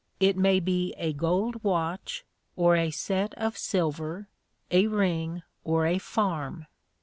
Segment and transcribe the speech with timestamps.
[0.19, 4.29] It may be a gold watch or a set of silver,
[4.71, 6.65] a ring or a farm.